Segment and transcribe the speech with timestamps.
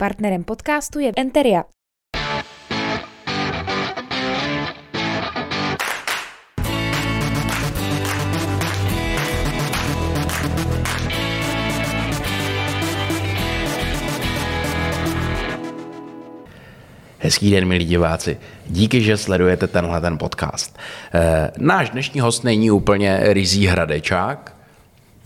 [0.00, 1.64] Partnerem podcastu je Enteria.
[17.18, 18.38] Hezký den, milí diváci.
[18.66, 20.78] Díky, že sledujete tenhle ten podcast.
[21.14, 24.57] E, náš dnešní host není úplně rizí hradečák.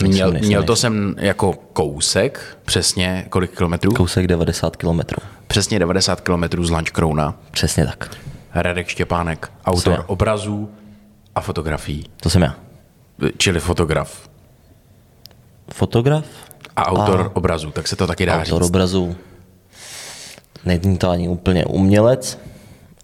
[0.03, 3.93] Měl, měl to sem jako kousek, přesně kolik kilometrů?
[3.93, 5.23] Kousek 90 kilometrů.
[5.47, 7.35] Přesně 90 kilometrů z Lančkrouna.
[7.51, 8.11] Přesně tak.
[8.55, 10.71] Radek Štěpánek, autor obrazů
[11.35, 12.05] a fotografií.
[12.17, 12.55] To jsem já.
[13.37, 14.29] Čili fotograf.
[15.73, 16.25] Fotograf?
[16.77, 18.53] A autor a obrazů, tak se to taky dá autor říct.
[18.53, 19.17] Autor obrazů.
[20.65, 22.39] Není to ani úplně umělec,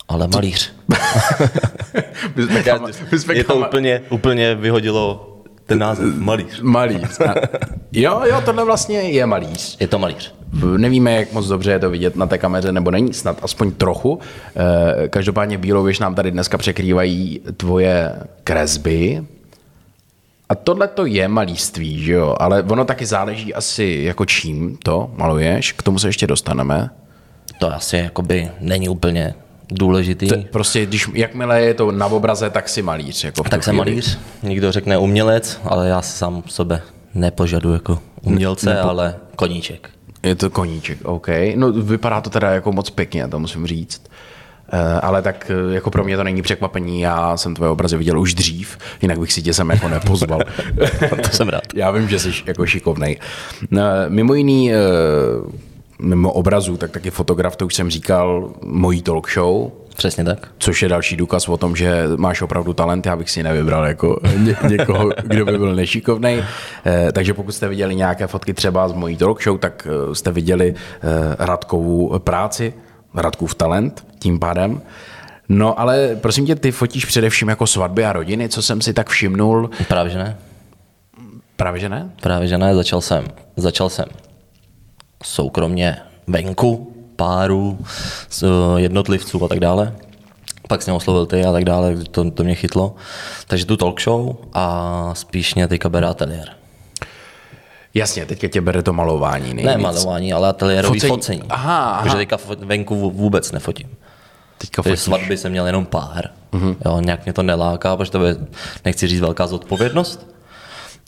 [0.08, 0.72] ale malíř.
[2.36, 5.37] my jsme kam, my jsme je to úplně, úplně vyhodilo
[5.68, 6.60] ten název malíř.
[6.60, 7.20] Malíř.
[7.92, 9.76] jo, jo, tohle vlastně je malíř.
[9.80, 10.34] Je to malíř.
[10.76, 14.18] Nevíme, jak moc dobře je to vidět na té kameře, nebo není, snad aspoň trochu.
[15.10, 18.12] Každopádně bílou věž nám tady dneska překrývají tvoje
[18.44, 19.24] kresby.
[20.48, 22.36] A tohle to je malířství, že jo?
[22.40, 25.72] Ale ono taky záleží asi jako čím to maluješ.
[25.72, 26.90] K tomu se ještě dostaneme.
[27.58, 29.34] To asi jakoby není úplně
[29.70, 30.28] důležitý.
[30.28, 33.24] To, prostě když, jakmile je to na obraze, tak si malíř.
[33.24, 34.18] Jako tak jsem malíř.
[34.42, 36.82] Někdo řekne umělec, ale já sám sebe
[37.14, 38.88] nepožadu jako umělce, Nepo...
[38.88, 39.90] ale koníček.
[40.22, 41.28] Je to koníček, OK.
[41.54, 44.02] No vypadá to teda jako moc pěkně, to musím říct.
[44.72, 48.34] Uh, ale tak jako pro mě to není překvapení, já jsem tvoje obrazy viděl už
[48.34, 50.40] dřív, jinak bych si tě sem jako nepozval.
[51.22, 51.62] to jsem rád.
[51.74, 53.18] Já vím, že jsi jako šikovnej.
[53.72, 55.52] Uh, mimo jiný, uh,
[55.98, 59.70] mimo obrazů, tak taky fotograf, to už jsem říkal, mojí talk show.
[59.96, 60.48] Přesně tak.
[60.58, 64.20] Což je další důkaz o tom, že máš opravdu talent, já bych si nevybral jako
[64.36, 66.42] ně, někoho, kdo by byl nešikovný.
[66.86, 70.32] Eh, takže pokud jste viděli nějaké fotky třeba z mojí talk show, tak eh, jste
[70.32, 72.74] viděli eh, Radkovou práci,
[73.14, 74.80] Radkův talent tím pádem.
[75.48, 79.08] No ale prosím tě, ty fotíš především jako svatby a rodiny, co jsem si tak
[79.08, 79.70] všimnul.
[79.88, 80.36] Právě že ne.
[81.56, 82.10] Právě že ne?
[82.20, 83.24] Právě že ne, začal jsem.
[83.56, 84.06] Začal jsem
[85.22, 85.96] soukromně
[86.26, 87.78] venku, párů,
[88.76, 89.94] jednotlivců a tak dále.
[90.68, 92.94] Pak jsem oslovil ty a tak dále, to, to mě chytlo.
[93.46, 96.48] Takže tu talk show a spíš mě teďka bere ateliér.
[97.94, 99.54] Jasně, teďka tě bere to malování.
[99.54, 99.64] Nejvíc.
[99.64, 101.16] Ne malování, ale ateliérový focení.
[101.16, 101.42] focení.
[101.48, 102.02] Aha, aha.
[102.02, 103.88] Takže teďka venku vůbec nefotím.
[104.58, 105.00] Teďka fotíš.
[105.00, 106.30] svatby jsem měl jenom pár.
[106.52, 106.76] Uh-huh.
[106.86, 108.36] Jo, nějak mě to neláká, protože to je,
[108.84, 110.26] nechci říct velká zodpovědnost,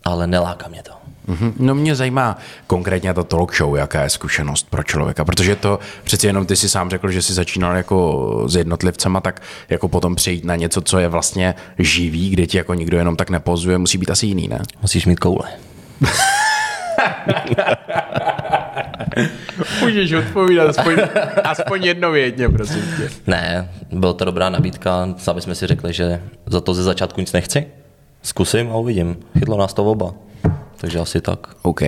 [0.05, 0.93] ale neláká mě to.
[1.29, 1.53] Mm-hmm.
[1.59, 6.27] No mě zajímá konkrétně ta talk show, jaká je zkušenost pro člověka, protože to přeci
[6.27, 10.45] jenom ty si sám řekl, že jsi začínal jako s jednotlivcema, tak jako potom přejít
[10.45, 14.11] na něco, co je vlastně živý, kde ti jako nikdo jenom tak nepozuje, musí být
[14.11, 14.59] asi jiný, ne?
[14.83, 15.49] Musíš mít koule.
[19.81, 20.97] Můžeš odpovídat aspoň,
[21.45, 23.11] aspoň jednovětně, prosím tě.
[23.27, 27.33] Ne, byla to dobrá nabídka, sami jsme si řekli, že za to ze začátku nic
[27.33, 27.67] nechci.
[28.23, 29.17] Zkusím a uvidím.
[29.39, 30.15] Chytlo nás to oba.
[30.81, 31.47] Takže asi tak.
[31.63, 31.81] OK.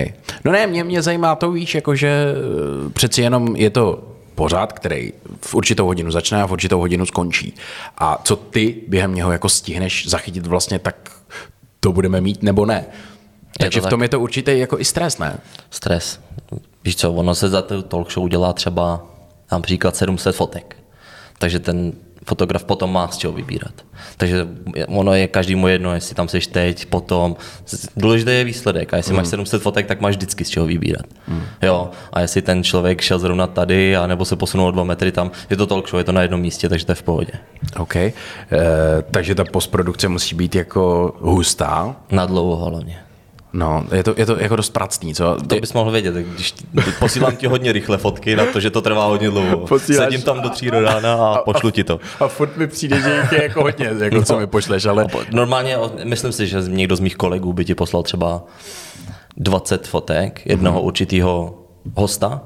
[0.45, 4.03] No ne, mě, mě zajímá to, víš, jakože eh, přeci jenom je to
[4.35, 7.53] pořád, který v určitou hodinu začne a v určitou hodinu skončí.
[7.97, 11.11] A co ty během něho jako stihneš zachytit vlastně, tak
[11.79, 12.85] to budeme mít nebo ne.
[13.59, 14.05] Takže v tom tak.
[14.05, 15.37] je to určitě jako i stres, ne?
[15.69, 16.19] Stres.
[16.83, 19.05] Víš co, ono se za to talk show dělá třeba
[19.51, 20.75] například 700 fotek.
[21.37, 21.93] Takže ten
[22.25, 23.73] fotograf potom má z čeho vybírat.
[24.17, 24.47] Takže
[24.87, 27.35] ono je každému jedno, jestli tam seš teď, potom.
[27.97, 29.17] Důležité je výsledek a jestli mm.
[29.17, 31.05] máš 700 fotek, tak máš vždycky z čeho vybírat.
[31.27, 31.43] Mm.
[31.61, 35.31] Jo, a jestli ten člověk šel zrovna tady, a nebo se posunul dva metry tam,
[35.49, 37.33] je to talk show, je to na jednom místě, takže to je v pohodě.
[37.79, 37.95] OK.
[37.95, 38.13] E,
[39.11, 41.95] takže ta postprodukce musí být jako hustá.
[42.11, 42.99] Na dlouho hlavně.
[43.53, 45.37] No, je to, je to jako dost pracný, co?
[45.47, 46.53] To bys mohl vědět, když
[46.99, 49.57] posílám ti hodně rychle fotky na to, že to trvá hodně dlouho.
[49.57, 50.05] Posíláš...
[50.05, 51.99] Sedím tam do tří do rána a, a pošlu ti to.
[52.19, 54.85] A, a furt mi přijde, že jich je jako hodně, jako no, co mi pošleš,
[54.85, 55.07] ale...
[55.31, 58.43] Normálně, myslím si, že někdo z mých kolegů by ti poslal třeba
[59.37, 60.85] 20 fotek jednoho mm-hmm.
[60.85, 61.59] určitého
[61.95, 62.41] hosta,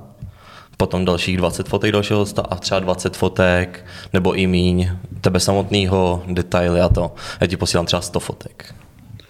[0.78, 4.90] potom dalších 20 fotek dalšího hosta a třeba 20 fotek, nebo i míň,
[5.22, 7.11] tebe samotného, detaily a to.
[7.41, 8.76] Já ti posílám třeba 100 fotek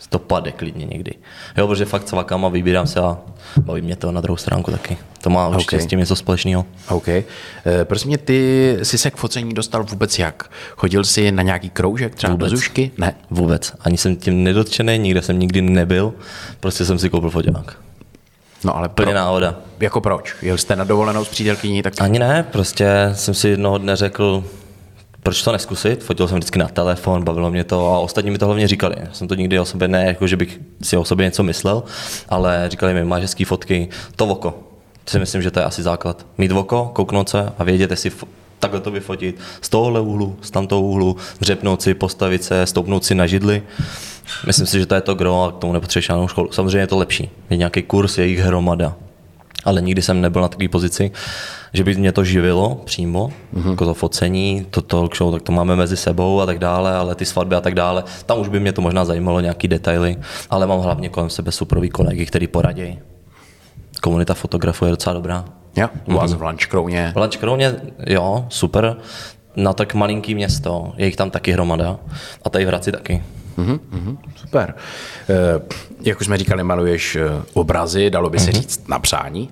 [0.09, 1.13] to pade klidně někdy.
[1.57, 3.17] Jo, protože fakt svakám a vybírám se a
[3.57, 4.97] baví mě to na druhou stránku taky.
[5.21, 5.85] To má určitě okay.
[5.85, 6.65] s tím něco společného.
[6.89, 7.07] OK.
[7.07, 7.25] E,
[7.83, 10.51] prosím mě, ty jsi se k focení dostal vůbec jak?
[10.75, 12.51] Chodil jsi na nějaký kroužek, třeba vůbec.
[12.51, 12.91] do Zušky?
[12.97, 13.15] Ne.
[13.29, 13.73] Vůbec.
[13.81, 16.13] Ani jsem tím nedotčený, nikde jsem nikdy nebyl.
[16.59, 17.77] Prostě jsem si koupil foťák.
[18.63, 19.05] No ale pro...
[19.05, 19.55] Plně náhoda.
[19.79, 20.35] Jako proč?
[20.41, 21.83] Jel jste na dovolenou s přítelkyní?
[21.83, 21.93] Tak...
[22.01, 24.43] Ani ne, prostě jsem si jednoho dne řekl,
[25.27, 26.03] proč to neskusit?
[26.03, 28.95] Fotil jsem vždycky na telefon, bavilo mě to a ostatní mi to hlavně říkali.
[28.99, 31.83] Já jsem to nikdy o sobě ne, jako že bych si o sobě něco myslel,
[32.29, 34.59] ale říkali mi, máš hezký fotky, to oko.
[35.07, 36.25] si myslím, že to je asi základ.
[36.37, 38.11] Mít oko, kouknout se a vědět, jestli
[38.59, 43.15] takhle to vyfotit z tohohle úhlu, z tamtoho úhlu, dřepnout si, postavit se, stoupnout si
[43.15, 43.63] na židli.
[44.45, 46.51] Myslím si, že to je to gro a k tomu nepotřebuješ žádnou školu.
[46.51, 47.29] Samozřejmě je to lepší.
[47.49, 48.95] Je nějaký kurz, je jich hromada.
[49.65, 51.11] Ale nikdy jsem nebyl na takové pozici,
[51.77, 53.69] že by mě to živilo přímo, mm-hmm.
[53.69, 57.15] jako to focení, to talk show, tak to máme mezi sebou a tak dále, ale
[57.15, 60.17] ty svatby a tak dále, tam už by mě to možná zajímalo, nějaký detaily,
[60.49, 62.99] ale mám hlavně kolem sebe superový kolegy, který poradí.
[64.01, 65.45] Komunita fotografů je docela dobrá.
[65.75, 67.11] Jo, u vás v Lančkrouně.
[67.15, 67.75] V Lančkrouně,
[68.07, 68.97] jo, super.
[69.55, 71.99] Na tak malinký město, je jich tam taky hromada.
[72.43, 73.23] A tady v Hradci taky.
[73.57, 74.75] Mhm, mhm, super.
[75.29, 75.61] Eh,
[76.01, 79.49] jak už jsme říkali, maluješ eh, obrazy, dalo by se říct na přání,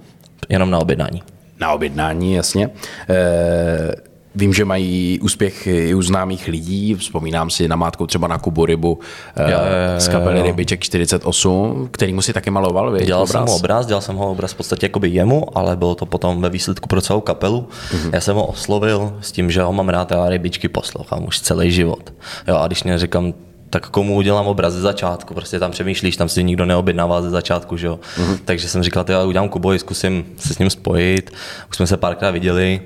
[0.49, 1.23] Jenom na objednání.
[1.59, 2.69] Na objednání, jasně.
[3.09, 3.95] Eh,
[4.37, 8.65] Vím, že mají úspěch i u známých lidí, vzpomínám si na mátku třeba na Kubu
[8.65, 8.99] Rybu
[9.35, 9.57] eh, Jo,
[9.97, 10.45] z kapely jo.
[10.45, 14.31] Rybiček 48, který mu si taky maloval, víš, Dělal jsem ho obraz, dělal jsem ho
[14.31, 17.67] obraz v podstatě jakoby jemu, ale bylo to potom ve výsledku pro celou kapelu.
[17.91, 18.09] Mm-hmm.
[18.13, 21.71] Já jsem ho oslovil s tím, že ho mám rád a rybičky poslouchám už celý
[21.71, 22.13] život.
[22.47, 23.33] Jo, a když mě říkám,
[23.75, 27.77] tak komu udělám obraz ze začátku, prostě tam přemýšlíš, tam si nikdo neobjednává ze začátku,
[27.77, 27.99] že jo.
[28.17, 28.39] Mm-hmm.
[28.45, 31.33] Takže jsem říkal, já udělám Kubovi, zkusím se s ním spojit,
[31.69, 32.81] už jsme se párkrát viděli,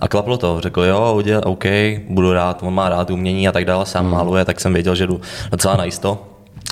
[0.00, 1.64] a klaplo to, řekl jo, udělal, OK,
[2.08, 4.10] budu rád, on má rád umění a tak dále, sám mm.
[4.10, 6.26] maluje, tak jsem věděl, že jdu docela najisto.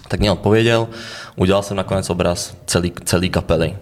[0.09, 0.89] Tak mě odpověděl,
[1.37, 3.77] udělal jsem nakonec obraz celý, celý kapely.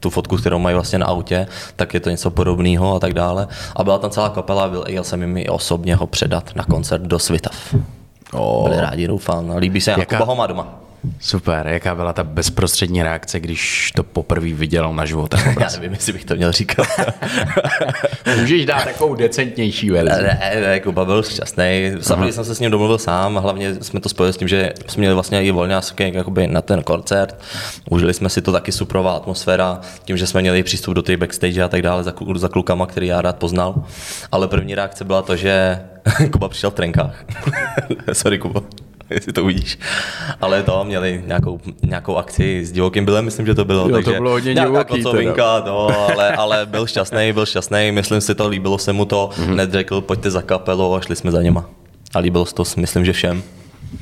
[0.00, 3.48] Tu fotku, kterou mají vlastně na autě, tak je to něco podobného a tak dále.
[3.76, 7.02] A byla tam celá kapela, byl, jel jsem jim i osobně ho předat na koncert
[7.02, 7.74] do Svitav.
[8.34, 9.46] Oh, Byli rádi, doufám.
[9.46, 10.16] No, líbí se, Jaká- Jaká...
[10.18, 10.83] Kuba ho má doma.
[11.20, 16.12] Super, jaká byla ta bezprostřední reakce, když to poprvé viděl naživo ten Já nevím, jestli
[16.12, 16.86] bych to měl říkat.
[18.40, 20.22] Můžeš dát takovou decentnější verzi.
[20.22, 21.92] Ne, ne, Kuba byl šťastný.
[22.00, 24.72] Samozřejmě jsem se s ním domluvil sám, a hlavně jsme to spojili s tím, že
[24.86, 27.40] jsme měli vlastně i volňásky jakoby na ten koncert.
[27.90, 31.62] Užili jsme si to taky suprová atmosféra, tím, že jsme měli přístup do té backstage
[31.62, 33.84] a tak dále za, za klukama, který já rád poznal.
[34.32, 35.80] Ale první reakce byla to, že
[36.32, 37.24] Kuba přišel v trenkách.
[38.12, 38.60] Sorry, Kuba
[39.10, 39.78] jestli to uvidíš.
[40.40, 43.82] Ale to měli nějakou, nějakou akci s divokým bylem, myslím, že to bylo.
[43.82, 48.20] Jo, to takže bylo hodně divoký kocovinka, no, ale, ale byl šťastný, byl šťastný, myslím
[48.20, 49.46] si to, líbilo se mu to, Mhm.
[49.50, 49.54] mm-hmm.
[49.56, 51.64] neřekl, pojďte za kapelou a šli jsme za něma.
[52.14, 53.42] A líbilo se to, myslím, že všem.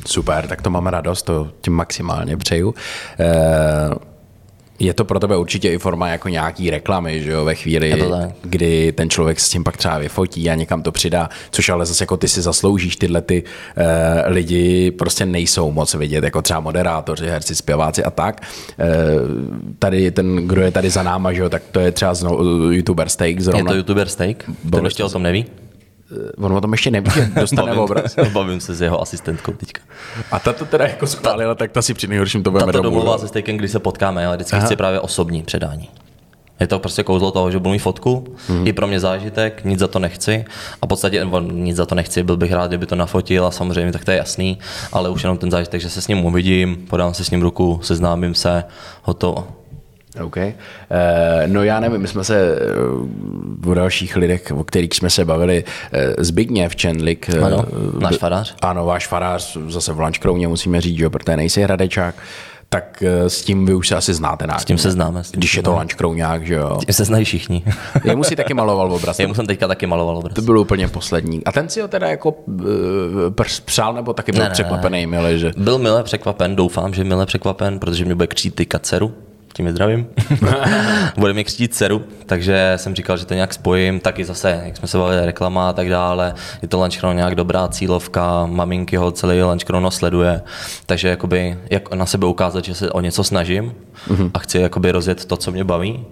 [0.06, 2.74] Super, tak to mám radost, to ti maximálně přeju.
[3.20, 3.24] Eh,
[4.82, 8.32] Je to pro tebe určitě i forma jako nějaký reklamy, že jo, ve chvíli, Je
[8.42, 12.02] kdy ten člověk s tím pak třeba vyfotí a někam to přidá, což ale zase
[12.02, 13.42] jako ty si zasloužíš, tyhle ty
[13.76, 18.42] eh, lidi prostě nejsou moc vidět, jako třeba moderátoři, herci, zpěváci a tak.
[18.78, 18.84] Eh,
[19.78, 22.38] tady ten, kdo je tady za náma, že jo, tak to je třeba zno,
[22.70, 23.70] youtuber Steak Je zrovna.
[23.70, 25.46] to youtuber Steak, ten ještě o tom neví.
[26.38, 28.16] On o tom ještě neví, že dostane Bavím, obraz.
[28.32, 29.80] bavím se s jeho asistentkou teďka.
[30.30, 33.04] A ta to teda jako schválila, tak ta si při nejhorším to budeme Tato domluvat.
[33.04, 34.66] domluvá se Steakem, když se potkáme, ale vždycky Aha.
[34.66, 35.88] chci právě osobní předání.
[36.60, 38.66] Je to prostě kouzlo toho, že budu mít fotku, mm.
[38.66, 40.44] i pro mě zážitek, nic za to nechci.
[40.82, 43.92] A v podstatě nic za to nechci, byl bych rád, kdyby to nafotil a samozřejmě
[43.92, 44.58] tak to je jasný,
[44.92, 47.80] ale už jenom ten zážitek, že se s ním uvidím, podám si s ním ruku,
[47.82, 48.64] seznámím se,
[49.02, 49.48] hotovo.
[50.24, 50.36] OK.
[50.36, 50.42] Uh,
[51.46, 52.56] no já nevím, my jsme se
[53.64, 57.28] uh, o dalších lidech, o kterých jsme se bavili, uh, Zbigněv Čendlik.
[57.28, 57.64] eh, Ano,
[57.98, 58.54] náš farář.
[58.62, 62.14] Ano, váš farář, zase v Lančkrouně musíme říct, že protože nejsi hradečák,
[62.68, 64.60] tak s tím vy už se asi znáte nějak.
[64.60, 65.24] S tím se známe.
[65.24, 65.78] S tím Když je to známe.
[65.78, 66.76] Lančkrouňák, že jo.
[66.86, 67.62] Tím se znají všichni.
[68.04, 69.18] Jemu si taky maloval obraz.
[69.18, 70.34] Jemu jsem teďka taky maloval obraz.
[70.34, 71.44] To byl úplně poslední.
[71.44, 72.64] A ten si ho teda jako uh,
[73.64, 74.52] přál, nebo taky byl Ne, ne, ne.
[74.52, 75.52] překvapený, milý, že...
[75.56, 79.12] Byl mile překvapen, doufám, že mile překvapen, protože mě bude křít tyka dceru.
[79.52, 80.06] Tím je zdravím.
[81.16, 84.88] bude mě křtít dceru, takže jsem říkal, že to nějak spojím, taky zase, jak jsme
[84.88, 86.34] se bavili, reklama a tak dále.
[86.62, 90.42] Je to Lunchrono nějak dobrá cílovka, maminky ho celý Lunchrono sleduje,
[90.86, 93.74] takže jakoby, jak na sebe ukázat, že se o něco snažím
[94.34, 96.04] a chci jakoby rozjet to, co mě baví,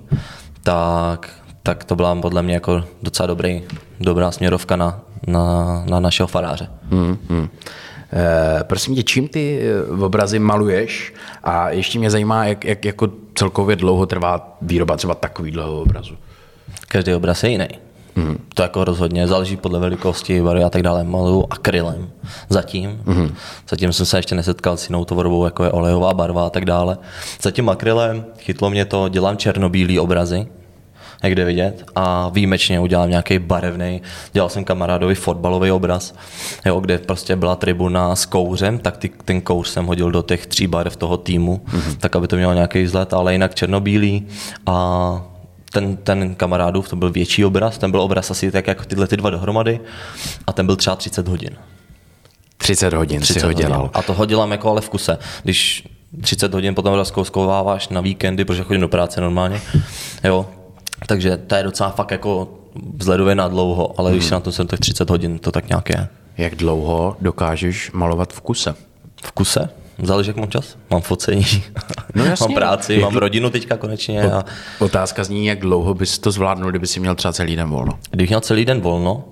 [0.62, 1.28] tak,
[1.62, 3.62] tak to byla podle mě jako docela dobrý,
[4.00, 6.68] dobrá směrovka na, na, na našeho faráře.
[6.90, 7.48] Hmm, hmm.
[7.48, 7.89] Eh,
[8.62, 11.14] prosím tě, čím ty eh, obrazy maluješ?
[11.44, 16.14] A ještě mě zajímá, jak, jak jako celkově dlouho trvá výroba třeba takovýhleho obrazu.
[16.88, 17.68] Každý obraz je jiný.
[18.16, 18.38] Mm.
[18.54, 21.04] To jako rozhodně záleží podle velikosti, barvy a tak dále.
[21.04, 22.10] Maluju akrylem
[22.48, 23.02] zatím.
[23.04, 23.34] Mm.
[23.68, 26.98] Zatím jsem se ještě nesetkal s jinou tvorbou, jako je olejová barva a tak dále.
[27.42, 30.46] Zatím akrylem chytlo mě to, dělám černobílý obrazy,
[31.22, 34.02] jak jde vidět, a výjimečně udělám nějaký barevný.
[34.32, 36.14] Dělal jsem kamarádovi fotbalový obraz,
[36.66, 40.46] jo, kde prostě byla tribuna s kouřem, tak ty, ten kouř jsem hodil do těch
[40.46, 41.96] tří barev toho týmu, mm-hmm.
[41.98, 44.26] tak aby to mělo nějaký vzhled, ale jinak černobílý
[44.66, 45.26] a
[45.72, 49.16] ten, ten kamarádův, to byl větší obraz, ten byl obraz asi tak jako tyhle ty
[49.16, 49.80] dva dohromady
[50.46, 51.50] a ten byl třeba 30 hodin.
[52.58, 53.66] 30 hodin 30 si ho hodin.
[53.66, 53.90] dělal.
[53.94, 55.18] A to ho dělám jako ale v kuse.
[55.42, 55.88] Když
[56.20, 59.60] 30 hodin potom rozkouskováváš na víkendy, protože chodím do práce normálně,
[60.24, 60.46] jo,
[61.06, 62.48] Takže to je docela fakt jako
[62.96, 65.88] vzhledově na dlouho, ale když se na to jsem tak 30 hodin, to tak nějak
[65.88, 66.08] je.
[66.38, 68.74] Jak dlouho dokážeš malovat v kuse?
[69.24, 69.68] V kuse?
[70.02, 70.76] Záleží, jak mám čas.
[70.90, 71.44] Mám focení,
[72.14, 72.44] No jasně.
[72.46, 74.22] mám práci, Jak mám rodinu teďka konečně.
[74.32, 74.44] A
[74.78, 77.98] Otázka zní, jak dlouho bys to zvládnul, kdyby si měl třeba celý den volno.
[78.10, 79.24] Kdybych měl celý den volno,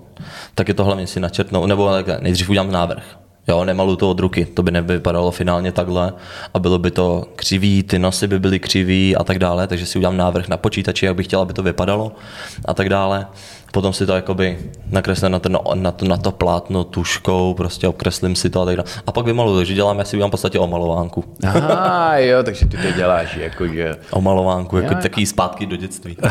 [0.55, 3.03] tak je to hlavně si načrtnout, nebo nejdřív udělám návrh.
[3.49, 6.13] Jo, nemalu to od ruky, to by nevypadalo finálně takhle
[6.53, 9.97] a bylo by to křivý, ty nosy by byly křivý a tak dále, takže si
[9.97, 12.11] udělám návrh na počítači, jak bych chtěl, aby to vypadalo
[12.65, 13.27] a tak dále.
[13.71, 14.59] Potom si to jakoby
[14.91, 18.75] nakreslím na, ten, na, to, na to plátno tuškou, prostě obkreslím si to a tak
[18.75, 18.89] dále.
[19.07, 21.23] A pak vymaluju, takže dělám, já si udělám v podstatě omalovánku.
[21.47, 23.95] Aha, jo, takže ty to děláš, jakože...
[24.11, 24.99] Omalovánku, jako Jo.
[25.01, 26.17] takový zpátky do dětství.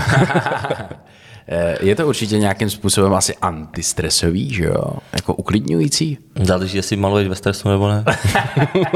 [1.51, 4.85] Eh, Je to určitě nějakým způsobem asi antistresový, že jo?
[5.13, 6.19] Jako uklidňující?
[6.43, 8.05] Záleží, jestli maluješ ve stresu nebo ne.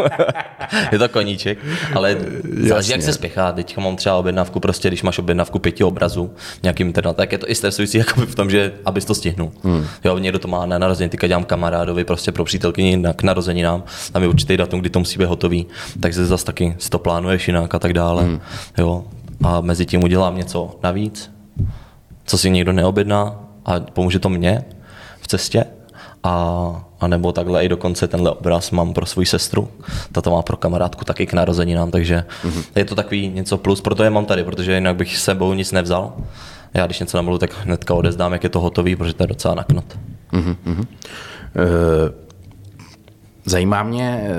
[0.92, 1.58] je to koníček,
[1.94, 2.16] ale
[2.68, 3.52] záleží, jak se spěchá.
[3.52, 6.30] Teď mám třeba objednávku, prostě když máš objednávku pěti obrazů
[6.62, 9.52] nějakým internet, tak je to i stresující jako v tom, že abys to stihnul.
[9.64, 9.86] Hmm.
[10.04, 13.84] Jo, někdo to má na narozeniny, teďka dělám kamarádovi prostě pro přítelkyni na, k narozeninám,
[14.12, 15.66] tam je určitý datum, kdy to musí být hotový,
[16.00, 18.22] takže zase taky si to plánuješ jinak a tak dále.
[18.22, 18.40] Hmm.
[18.78, 19.04] Jo.
[19.44, 21.30] A mezi tím udělám něco navíc,
[22.24, 24.64] co si někdo neobjedná a pomůže to mně
[25.20, 25.64] v cestě.
[26.24, 29.68] A, a nebo takhle i dokonce tenhle obraz mám pro svou sestru.
[30.12, 32.64] Ta to má pro kamarádku taky k narozeninám, takže mm-hmm.
[32.76, 36.12] je to takový něco plus, proto je mám tady, protože jinak bych sebou nic nevzal.
[36.74, 39.54] Já když něco namalu, tak hnedka odezdám, jak je to hotový, protože to je docela
[39.54, 39.98] naknot.
[41.56, 42.22] Eh,
[43.44, 44.30] Zajímá mě, eh,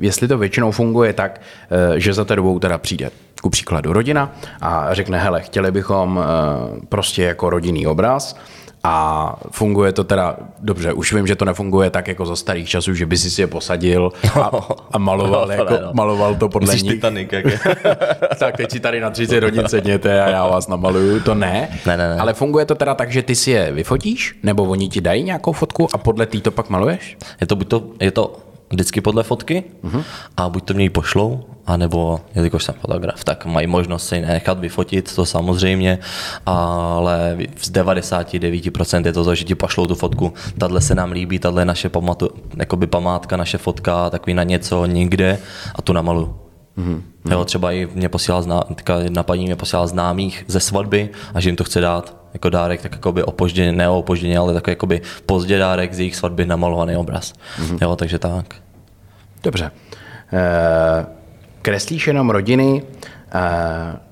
[0.00, 3.10] jestli to většinou funguje tak, eh, že za tebou teda přijde
[3.42, 8.36] ku příkladu rodina a řekne, hele, chtěli bychom eh, prostě jako rodinný obraz
[8.84, 12.94] a funguje to teda, dobře, už vím, že to nefunguje tak jako za starých časů,
[12.94, 14.50] že by si je posadil a,
[14.92, 15.90] a maloval, No, jako, ne, no.
[15.92, 16.92] maloval to podle Musíš nich.
[16.92, 17.60] Titanic, jak je.
[18.38, 21.68] tak teď si tady na 30 hodin sedněte a já vás namaluju, to ne.
[21.86, 22.20] Ne, ne, ne.
[22.20, 25.52] Ale funguje to teda tak, že ty si je vyfotíš, nebo oni ti dají nějakou
[25.52, 27.18] fotku a podle té to pak maluješ?
[27.40, 28.36] Je to buď to, je to
[28.70, 30.04] vždycky podle fotky uh-huh.
[30.36, 34.58] a buď to mě ji pošlou, anebo jelikož jsem fotograf, tak mají možnost si nechat
[34.58, 35.98] vyfotit, to samozřejmě,
[36.46, 41.38] ale z 99% je to to, že ti pošlou tu fotku, tahle se nám líbí,
[41.38, 45.38] tahle je naše pamatu, jakoby památka, naše fotka, takový na něco někde
[45.74, 46.36] a tu namaluju.
[46.78, 47.02] Mm-hmm.
[47.30, 48.64] Jo, třeba i mě posílala zná,
[48.98, 52.82] jedna paní mě posílala známých ze svatby a že jim to chce dát jako dárek,
[52.82, 57.32] tak jakoby opožděně, ne opožděně, ale takový jakoby pozdě dárek z jejich svatby namalovaný obraz.
[57.32, 57.78] Mm-hmm.
[57.82, 58.54] Jo, takže tak.
[59.42, 59.70] Dobře.
[60.32, 61.19] Eh,
[61.62, 62.82] kreslíš jenom rodiny,
[63.34, 64.10] eh,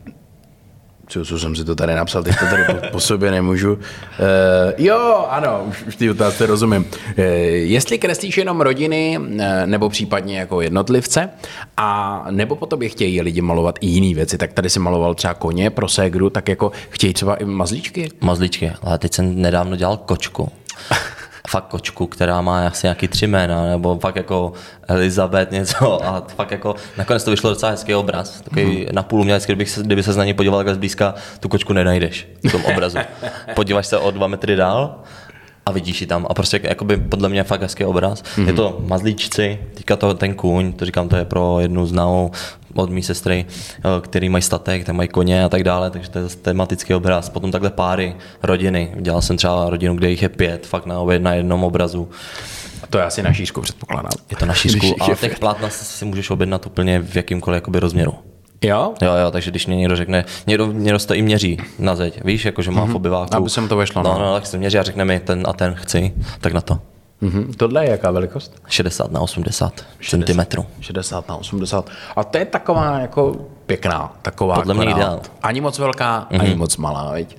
[1.08, 3.72] co, co jsem si to tady napsal, teď to tady po, po sobě nemůžu.
[3.72, 3.80] Uh,
[4.78, 6.84] jo, ano, už, už ty otázce rozumím.
[6.84, 9.26] Uh, jestli kreslíš jenom rodiny, uh,
[9.66, 11.30] nebo případně jako jednotlivce,
[11.76, 15.34] a nebo po tobě chtějí lidi malovat i jiné věci, tak tady si maloval třeba
[15.34, 18.10] koně pro ségru, tak jako chtějí třeba i mazlíčky?
[18.20, 20.52] Mazlíčky, ale teď jsem nedávno dělal kočku.
[21.48, 24.52] Fakt kočku, která má asi nějaký tři jména, nebo fakt jako
[24.88, 28.86] Elizabeth něco a fakt jako nakonec to vyšlo docela hezký obraz, takový hmm.
[28.92, 32.52] napůl umělecký, kdyby se, kdyby se na něj podíval takhle zblízka, tu kočku nenajdeš v
[32.52, 32.98] tom obrazu.
[33.54, 35.00] Podíváš se o dva metry dál
[35.66, 38.22] a vidíš ji tam a prostě jakoby podle mě fakt hezký obraz.
[38.22, 38.46] Mm-hmm.
[38.46, 42.30] Je to mazlíčci, teďka to ten kůň, to říkám, to je pro jednu známou
[42.82, 43.46] od mý sestry,
[44.00, 47.28] který mají statek, tam mají koně a tak dále, takže to je tematický obraz.
[47.28, 48.92] Potom takhle páry, rodiny.
[49.00, 52.08] Dělal jsem třeba rodinu, kde jich je pět, fakt na, obě, na jednom obrazu.
[52.82, 54.10] A to je asi na šířku, předpokládám.
[54.30, 58.14] Je to na šířku, je těch plátna si můžeš objednat úplně v jakýmkoliv jakoby rozměru.
[58.64, 58.94] Jo?
[59.02, 62.44] Jo, jo, takže když mě někdo řekne, někdo, někdo to i měří na zeď, víš,
[62.44, 62.92] jako že má mm-hmm.
[62.92, 63.36] v obyváku.
[63.36, 64.18] Aby se mu to vešlo, No, no.
[64.18, 66.78] no, tak se měří a řekne mi ten a ten chci, tak na to.
[67.20, 67.52] Mhm.
[67.56, 68.62] Tohle je jaká velikost?
[68.68, 70.40] 60 na 80 cm.
[70.80, 71.90] 60 na 80.
[72.16, 75.20] A to je taková jako pěkná, taková Podle mě ideál.
[75.42, 76.40] Ani moc velká, mm-hmm.
[76.40, 77.36] ani moc malá, veď?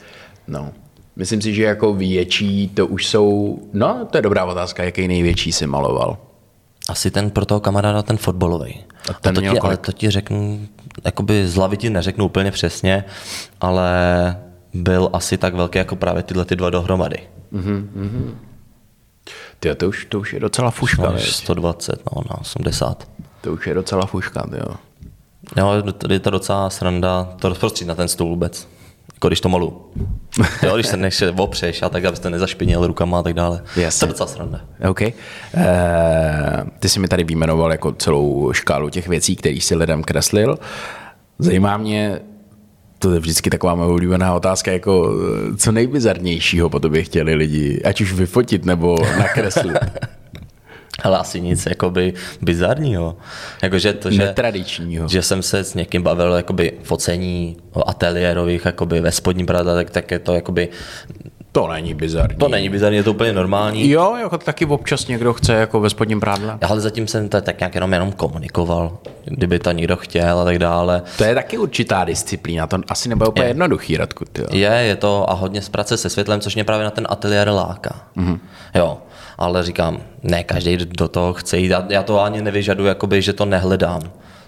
[0.48, 0.72] No.
[1.16, 5.52] Myslím si, že jako větší to už jsou, no to je dobrá otázka, jaký největší
[5.52, 6.18] si maloval.
[6.90, 8.84] Asi ten pro toho kamaráda ten fotbalový.
[9.10, 9.70] A ten to měl ti, kolik?
[9.70, 10.68] ale to ti řeknu,
[11.06, 13.04] jakoby z hlavy ti neřeknu úplně přesně,
[13.62, 13.90] ale
[14.74, 17.20] byl asi tak velký jako právě tyhle ty dva dohromady.
[19.60, 21.24] Ty, to už, to už je docela fuška, No, veď?
[21.32, 23.08] 120 no, na 80.
[23.42, 24.76] To už je docela fuška, jo.
[25.58, 28.68] Jo, je to docela sranda, to rozprostřít na ten stůl vůbec.
[29.14, 29.92] Jako když to malu.
[30.64, 33.64] Jo, když se než opřeš a tak, abyste nezašpinil rukama a tak dále.
[33.76, 34.00] Jasně.
[34.00, 34.62] To je docela sranda.
[34.90, 35.02] OK.
[35.02, 35.14] Eh,
[36.80, 40.60] ty jsi mi tady vyjmenoval jako celou škálu těch věcí, které si lidem kreslil.
[41.40, 42.22] Zajímá mě,
[43.00, 45.14] to je vždycky taková moje oblíbená otázka, jako
[45.54, 49.78] eh, co nejbizarnějšího po tobě chtěli lidi, ať už vyfotit nebo nakreslit.
[51.04, 53.18] Ale asi nic jakoby bizarního.
[53.64, 55.08] Jakože to, že, Netradičního.
[55.08, 59.90] že jsem se s někým bavil jakoby focení o ateliérových jakoby ve spodní prada, tak,
[59.90, 60.70] tak je to jakoby,
[61.52, 62.38] To není bizarní.
[62.38, 63.90] to není bizarní, je to úplně normální.
[63.90, 66.58] Jo, jako taky občas někdo chce jako ve spodním prádle.
[66.62, 70.60] Ale zatím jsem to tak nějak jenom, jenom komunikoval, kdyby to někdo chtěl a tak
[70.60, 71.02] dále.
[71.18, 73.50] To je taky určitá disciplína, to asi nebude úplně Je.
[73.50, 74.48] jednoduchý, Radku, ty jo.
[74.52, 77.50] Je, je to a hodně z práce se světlem, což mě právě na ten ateliér
[77.50, 77.96] láká.
[78.18, 78.40] Mm-hmm.
[78.76, 78.98] Jo,
[79.38, 81.70] ale říkám, ne každý do toho chce jít.
[81.70, 84.02] Já, já to ani nevyžaduji, jakoby, že to nehledám.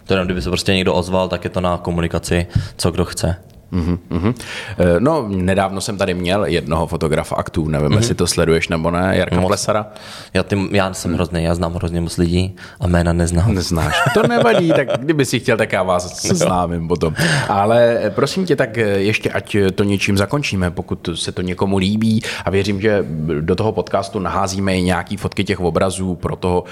[0.05, 3.35] To jenom, kdyby se prostě někdo ozval, tak je to na komunikaci, co kdo chce.
[3.71, 4.33] Mhm, mhm.
[4.79, 7.97] Eh, No, nedávno jsem tady měl jednoho fotografa aktů, nevím, Mhm.
[7.97, 9.87] jestli to sleduješ nebo ne, Jarka Plesara.
[10.33, 13.53] Já, ty, já jsem hrozný, já znám hrozně moc lidí a jména neznám.
[13.53, 13.95] Neznáš.
[14.13, 17.13] To nevadí, tak kdyby si chtěl, tak já vás seznámím potom.
[17.49, 21.77] Ale eh, prosím tě, tak eh, ještě ať to něčím zakončíme, pokud se to někomu
[21.77, 23.05] líbí a věřím, že
[23.41, 26.63] do toho podcastu naházíme i nějaký fotky těch obrazů pro toho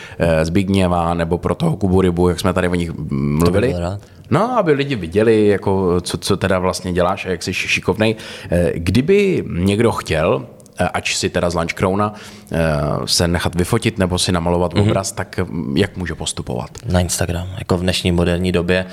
[0.43, 3.73] Zbigněva nebo pro toho Kubu Rybu, jak jsme tady o nich mluvili.
[3.77, 3.99] rád.
[4.29, 8.15] No, aby lidi viděli, jako, co, co teda vlastně děláš a jak jsi šikovnej.
[8.51, 10.45] Eh, Kdyby někdo chtěl,
[10.79, 12.13] eh, ač si teda z Lunchcrowna,
[12.51, 12.57] eh,
[13.05, 14.83] se nechat vyfotit nebo si namalovat Mhm.
[14.83, 14.89] mm-hmm.
[14.89, 16.69] obraz, tak mm, jak může postupovat?
[16.85, 18.85] Na Instagram, jako v dnešní moderní době.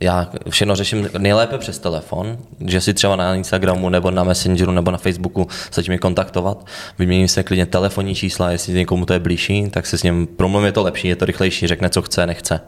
[0.00, 4.90] Já všechno řeším nejlépe přes telefon, že si třeba na Instagramu nebo na Messengeru nebo
[4.90, 6.66] na Facebooku se mě kontaktovat.
[6.98, 10.66] Vyměním se klidně telefonní čísla, jestli někomu to je blížší, tak se s ním promluvím,
[10.66, 12.60] je to lepší, je to rychlejší, řekne, co chce, nechce.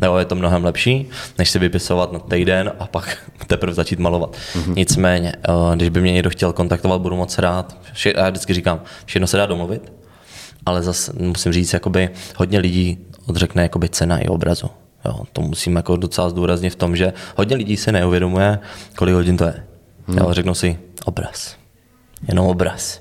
[0.00, 1.08] Nebo je to mnohem lepší,
[1.38, 4.32] než si vypisovat na týden a pak teprve začít malovat.
[4.32, 4.76] Mm-hmm.
[4.76, 7.76] Nicméně, eh, když by mě někdo chtěl kontaktovat, budu moc rád.
[8.16, 9.92] Já vždycky říkám, všechno se dá domluvit,
[10.66, 14.70] ale zase musím říct, jakoby hodně lidí odřekne jakoby cena i obrazu.
[15.04, 18.58] Jo, to musím jako docela zdůraznit v tom, že hodně lidí si neuvědomuje,
[18.96, 19.64] kolik hodin to je.
[20.06, 20.18] Hmm.
[20.18, 21.56] Jo, řeknu si obraz.
[22.28, 23.00] Jenom obraz.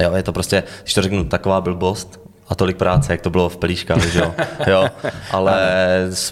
[0.00, 3.48] Jo, je to prostě, když to řeknu, taková blbost a tolik práce, jak to bylo
[3.48, 4.34] v pelíškách, že jo.
[4.66, 4.88] jo.
[5.30, 5.60] Ale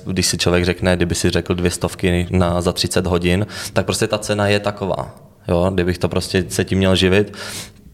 [0.06, 4.06] když si člověk řekne, kdyby si řekl dvě stovky na, za 30 hodin, tak prostě
[4.06, 5.14] ta cena je taková.
[5.48, 7.36] Jo, kdybych to prostě se tím měl živit,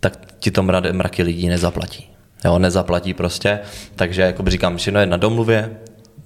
[0.01, 2.11] tak ti to mra- mraky lidí nezaplatí.
[2.45, 3.59] Jo, nezaplatí prostě,
[3.97, 5.71] takže jakoby říkám, všechno je na domluvě,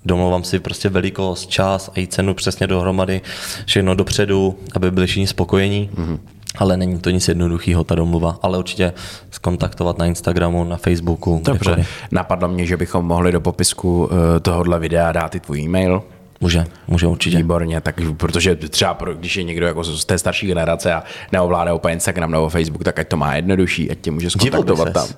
[0.04, 3.20] domluvám si prostě velikost, čas a i cenu přesně dohromady,
[3.66, 5.90] všechno dopředu, aby byli všichni spokojení.
[5.94, 6.18] Mm-hmm.
[6.58, 8.92] Ale není to nic jednoduchého, ta domluva, ale určitě
[9.30, 11.40] skontaktovat na Instagramu, na Facebooku.
[11.44, 11.70] Dobře.
[11.70, 11.88] kdekoliv.
[12.10, 16.02] Napadlo mě, že bychom mohli do popisku eh, tohohle videa dát i tvůj e-mail.
[16.40, 17.36] Může, může určitě.
[17.36, 21.74] Výborně, tak protože třeba pro, když je někdo jako z té starší generace a neovládá
[21.74, 25.08] úplně Instagram nebo Facebook, tak ať to má jednodušší, ať tě může skontaktovat tam.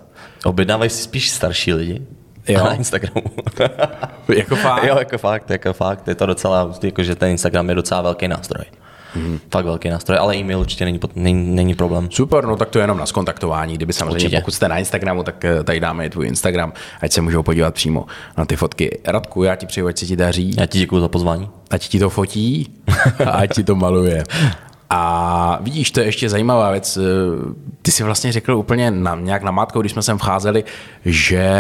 [0.45, 2.03] Objednávají si spíš starší lidi.
[2.49, 2.65] Jo.
[2.65, 3.23] Na Instagramu.
[4.37, 4.85] Jako fakt?
[4.89, 6.09] Jo, jako fakt, jako fakt.
[6.09, 8.65] Je to docela, jako že ten Instagram je docela velký nástroj.
[9.17, 9.39] Mm.
[9.53, 12.09] Fakt velký nástroj, ale e-mail určitě není, není, není problém.
[12.11, 13.75] Super, no tak to je jenom na skontaktování.
[13.75, 14.37] Kdyby samozřejmě, Určitě.
[14.41, 17.75] pokud jste na Instagramu, tak eh, tady dáme i tvůj Instagram, ať se můžou podívat
[17.75, 18.07] přímo
[18.39, 18.99] na ty fotky.
[19.07, 21.49] Radku, já ti přeju, ať se ti daří, Já ti děkuji za pozvání.
[21.71, 22.73] ať ti to fotí
[23.27, 24.25] a ať ti to maluje.
[24.91, 26.97] A vidíš, to je ještě zajímavá věc.
[26.97, 27.03] eh,
[27.83, 30.65] Ty si vlastně řekl úplně na, nějak namátkou, když jsme sem vcházeli,
[31.05, 31.51] že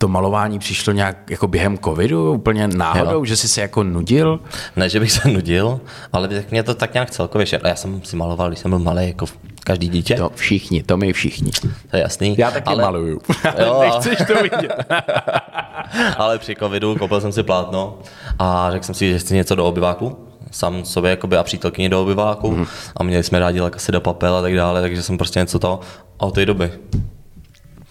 [0.00, 3.24] to malování přišlo nějak jako během covidu, úplně náhodou, Jo.
[3.24, 4.40] že jsi se jako nudil.
[4.76, 5.80] Ne, že bych se nudil,
[6.12, 7.60] ale tak mě to tak nějak celkově šel.
[7.64, 9.26] Já jsem si maloval, když jsem byl malý, jako
[9.64, 11.50] každý dítě, to, To všichni, to my všichni.
[11.90, 12.34] to je jasný.
[12.38, 13.20] Já taky ale, maluju.
[13.58, 13.80] Jo.
[13.80, 14.72] Nechceš to vidět.
[16.16, 17.98] ale při covidu koupil jsem si plátno
[18.38, 20.16] a řekl jsem si, že chci něco do obyváku
[20.50, 22.66] sám sobě jakoby, a přítelkyni do obyváku mm.
[22.96, 25.80] a měli jsme rádi lakasy do papel a tak dále, takže jsem prostě něco to
[26.20, 26.72] a od té doby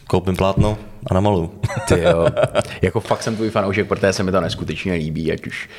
[0.08, 1.52] koupím plátno a namaluju.
[1.88, 2.26] Ty jo.
[2.82, 5.70] Jako fakt jsem tvůj fanoušek, protože se mi to neskutečně líbí, ať už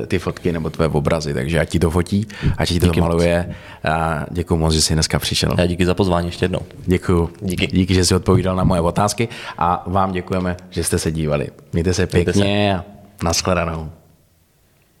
[0.00, 2.26] uh, ty fotky nebo tvé obrazy, takže ať ti to fotí,
[2.58, 3.08] ať ti to Díky moc.
[3.08, 3.54] maluje.
[3.84, 5.54] A děkuji moc, že jsi dneska přišel.
[5.58, 6.60] Já díky za pozvání ještě jednou.
[6.86, 7.30] Děkuji.
[7.40, 7.66] Díky.
[7.66, 11.48] Díky, že jsi odpovídal na moje otázky a vám děkujeme, že jste se dívali.
[11.72, 12.38] Mějte se Mějte se.
[12.38, 12.84] pěkně a
[13.24, 13.90] nashledanou.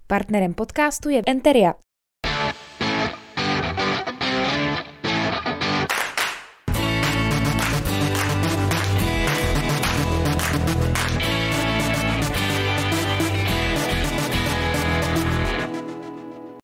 [0.06, 1.74] Partnerem podcastu je Enteria.